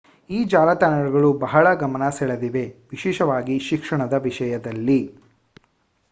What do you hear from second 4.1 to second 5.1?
ವಿಷಯದಲ್ಲಿ